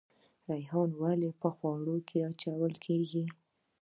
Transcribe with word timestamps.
ریحان 0.49 0.89
ولې 1.01 1.29
په 1.41 1.49
خوړو 1.55 1.97
کې 2.07 2.17
اچول 2.29 2.73
کیږي؟ 2.85 3.23